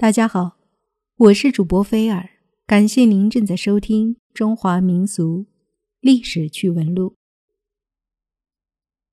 [0.00, 0.56] 大家好，
[1.16, 2.30] 我是主播菲尔，
[2.68, 5.46] 感谢您正在收听《中华民俗
[6.00, 7.10] 历史趣闻录》。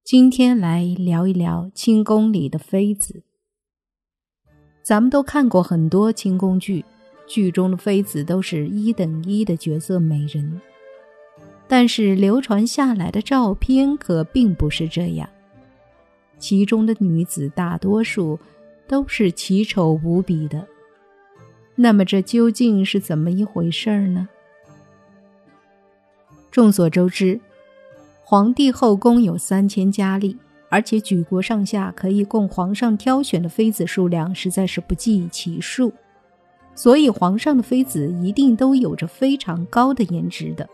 [0.04, 3.24] 今天来聊一聊清宫里的妃子。
[4.84, 6.86] 咱们都看过很多清宫剧，
[7.26, 10.62] 剧中的妃子都是一等一的绝色美人，
[11.68, 15.28] 但是流传下来的照片可并不是这样，
[16.38, 18.40] 其中的女子大多数
[18.88, 20.68] 都是奇丑无比的。
[21.76, 24.30] 那么这究竟是怎么一回事儿呢？
[26.50, 27.40] 众所周知，
[28.24, 30.38] 皇帝后宫有三千佳丽，
[30.70, 35.92] 而且举国上下可以供皇上挑选的妃子数量实在是不计其数，
[36.74, 40.68] 所以皇上的妃子一定都有着非常高的颜值的。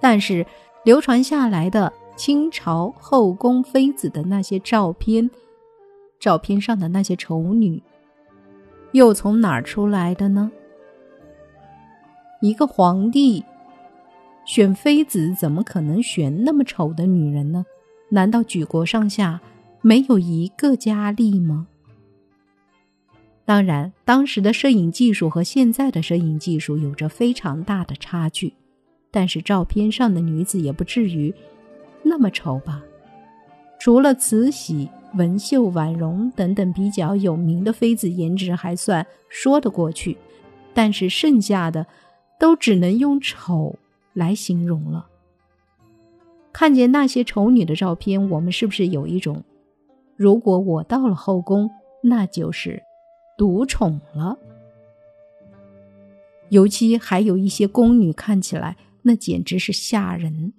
[0.00, 0.46] 但是
[0.84, 5.30] 流传下来的清朝后宫妃子的那些照片，
[6.18, 7.82] 照片上的那些丑女。
[8.92, 10.50] 又从哪儿出来的呢？
[12.40, 13.44] 一个皇帝
[14.44, 17.64] 选妃子，怎么可能选那么丑的女人呢？
[18.10, 19.40] 难道举国上下
[19.80, 21.66] 没有一个佳丽吗？
[23.44, 28.52] 当然，当时的摄影技术和现在的摄影技术有着非常大的差距，
[29.10, 31.34] 但是照片上的女子也不至于
[32.02, 32.82] 那么丑吧？
[33.80, 34.88] 除了慈禧。
[35.14, 40.16] 文秀、婉容等等比较有名的妃子，颜值还算说得过去，
[40.72, 41.86] 但是剩下的
[42.38, 43.76] 都只能用丑
[44.14, 45.06] 来形容了。
[46.52, 49.42] 看见那些丑女的照片，我们是不是有一种，
[50.16, 51.70] 如果我到了后宫，
[52.02, 52.82] 那就是
[53.38, 54.36] 独宠了？
[56.50, 60.52] 尤其还有一些宫女，看起来那简直是吓人。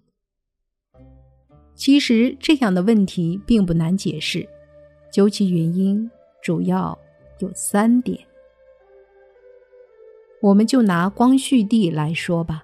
[1.83, 4.47] 其实这样的问题并不难解释，
[5.11, 6.09] 究其原因
[6.41, 6.97] 主要
[7.39, 8.17] 有三点。
[10.41, 12.63] 我们就拿光绪帝来说吧。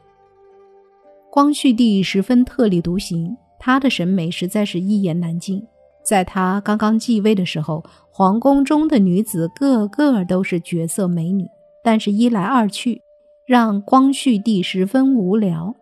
[1.30, 5.68] 光绪帝十分特立独行，他的审美实在是一言难尽。
[6.02, 11.46] 在他刚刚继位的时候，皇宫中的女子个个都是绝色美女，
[11.84, 13.02] 但是一来二去，
[13.46, 15.76] 让光绪帝十分无聊。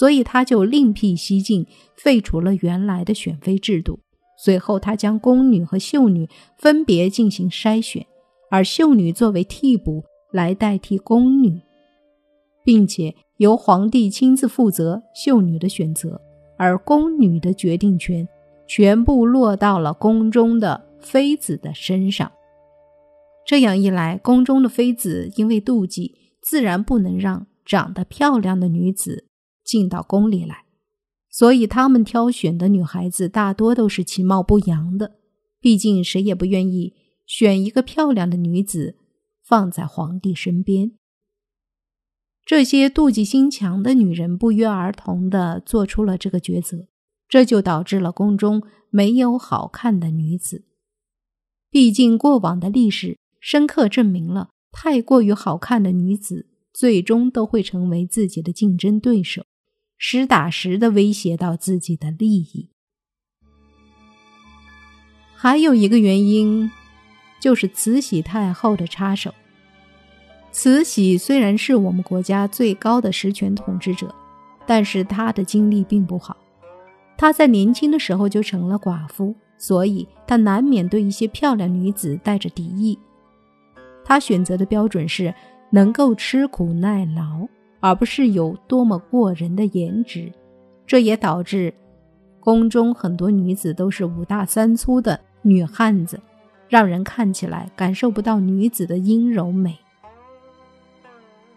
[0.00, 4.00] 所以他就另辟蹊径，废除了原来的选妃制度。
[4.38, 8.06] 随后，他将宫女和秀女分别进行筛选，
[8.50, 10.02] 而秀女作为替补
[10.32, 11.60] 来代替宫女，
[12.64, 16.18] 并且由皇帝亲自负责秀女的选择，
[16.56, 18.26] 而宫女的决定权
[18.66, 22.32] 全部落到了宫中的妃子的身上。
[23.44, 29.26] 这样一来，宫中的妃子因为妒忌，自然不能让长得漂亮的女子。
[29.70, 30.64] 进到宫里来，
[31.30, 35.18] 所以他们挑选的女孩子大多都是其貌不扬的。
[35.60, 36.92] 毕竟谁也不愿意
[37.24, 38.96] 选一个漂亮的女子
[39.44, 40.90] 放在皇帝身边。
[42.44, 46.88] 这些妒忌心强的女人不约而同地做出了这个抉择，
[47.28, 50.64] 这就导致了宫中没有好看的女子。
[51.70, 59.44] 毕竟过往的历史深刻证明了，太过于好看的女子最终都会成为自己的竞争对手。
[60.02, 62.70] 实打实的威胁到自己的利益。
[65.36, 66.70] 还有一个原因，
[67.38, 69.34] 就是慈禧太后的插手。
[70.50, 74.12] 慈禧虽然是我们国家最高的实权统治者，
[74.66, 76.34] 但是她的经历并不好。
[77.18, 82.98] 她在年轻的时候就成了寡妇，所以她难免对一些漂亮女子带着敌意。
[84.02, 85.34] 她选择的标准是
[85.70, 87.46] 能够吃苦耐劳。
[87.80, 90.30] 而不是有多么过人的颜值，
[90.86, 91.72] 这也导致
[92.38, 96.20] 宫中很多女子都是五大三粗的女汉子，
[96.68, 99.78] 让人看起来感受不到女子的阴柔美。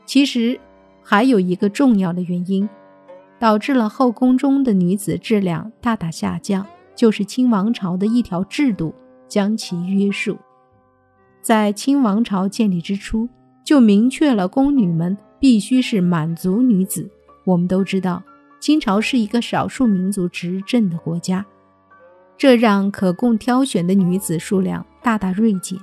[0.06, 0.60] 其实
[1.02, 2.68] 还有一个重要的原因，
[3.40, 8.94] 导致了后宫中的女子质量大大下降，就是清王朝的一条制度
[9.28, 10.38] 将其约束。
[11.42, 13.28] 在清王朝建立之初，
[13.66, 15.18] 就明确了宫女们。
[15.44, 17.06] 必须是满族女子。
[17.44, 18.24] 我们都知道，
[18.62, 21.46] 清朝是一个少数民族执政的国家，
[22.38, 25.78] 这让可供挑选的女子数量大大锐减。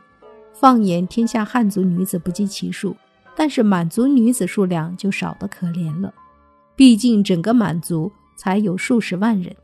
[0.54, 2.96] 放眼天下，汉族女子不计其数，
[3.36, 6.10] 但是满族女子数量就少得可怜了。
[6.74, 9.54] 毕竟整个满族才有数十万人，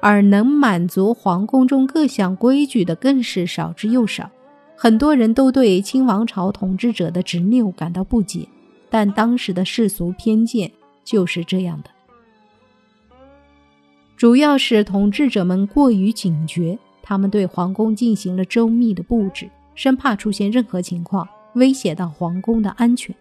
[0.00, 4.30] 而能满足皇宫中各项规矩的更是少之又少。
[4.76, 8.46] 很多人都对清王朝统治者的执拗感到不解。
[8.90, 10.70] 但当时的世俗偏见
[11.04, 11.90] 就是这样的，
[14.16, 23.14] 主要是统治者们过于警觉，他们对皇宫进行了周密的布置，生怕出现任何情况威胁到皇宫的安全，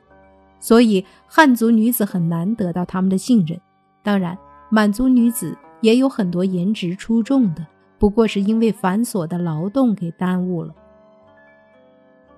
[0.60, 3.60] 所以汉族女子很难得到他们的信任。
[4.04, 4.38] 当然，
[4.70, 7.66] 满族女子也有很多颜值出众的，
[7.98, 10.74] 不过是因为繁琐的劳动给耽误了。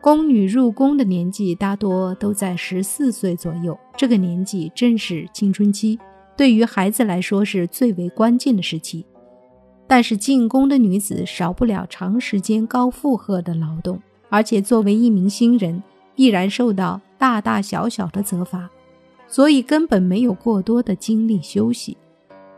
[0.01, 5.99] 宫女入宫的年纪大多都在十四岁左右，这个年纪正是青春期，
[6.35, 9.05] 对于孩子来说是最为关键的时期。
[9.85, 15.83] 但是进宫的女子少不了长时间高负荷的劳动，而且作为一名新人，
[16.15, 18.67] 必然受到大大小小的责罚，
[19.27, 21.95] 所以根本没有过多的精力休息。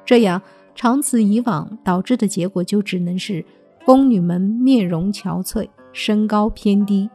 [0.06, 0.42] 这样
[0.76, 3.44] 长此以往，导致的结果就只能是
[3.84, 7.10] 宫女们面容憔悴，身高偏低。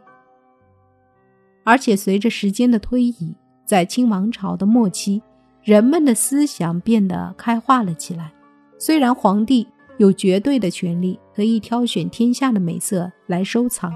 [1.68, 3.34] 而且随着时间的推移，
[3.66, 5.20] 在清王朝的末期，
[5.62, 8.32] 人们的思想变得开化了起来。
[8.78, 9.68] 虽然皇帝。
[9.98, 13.92] 有绝对的权利，可以挑选天下的美色来收藏，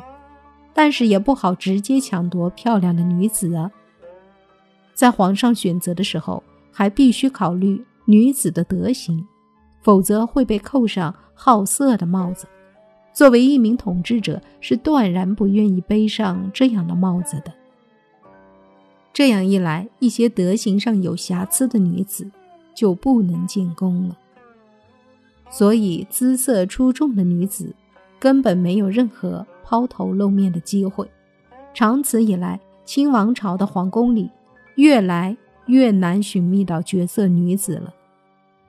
[0.75, 3.71] 但是也不好直接抢夺漂亮的女子啊。
[4.93, 6.43] 在皇上选择的时候，
[6.73, 9.25] 还必须考虑女子的德行，
[9.81, 12.49] 否则会被扣上好色的帽子。
[13.13, 17.62] 作为一名统治者，是断然不愿意背上这样的帽子的。
[19.13, 22.31] 这样一来，一些德行上有瑕疵的女子
[22.75, 24.19] 就不能进宫了。
[25.51, 27.75] 所以，姿色出众的女子
[28.19, 31.07] 根本没有任何抛头露面的机会。
[31.75, 34.31] 长此以来，清王朝的皇宫里
[34.77, 35.37] 越来
[35.67, 37.93] 越难寻觅到绝色女子了。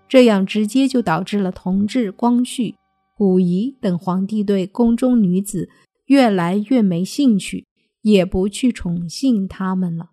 [0.10, 2.75] 这样直接就导致了同治、光绪、
[3.18, 5.69] 溥仪等皇帝对宫中女子
[6.07, 7.66] 越来越没兴趣，
[8.01, 10.10] 也不去宠幸她们了。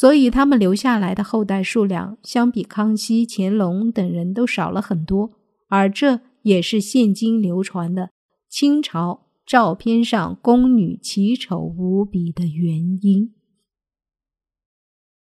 [0.00, 5.32] 所以，他们留下来的后代数量相比康熙、乾隆等人都少了很多，
[5.66, 8.10] 而这也是现今流传的
[8.48, 13.34] 清朝照片上宫女奇丑无比的原因。